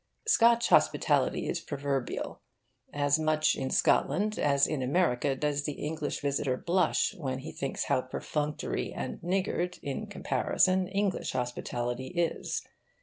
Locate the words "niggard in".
9.21-10.07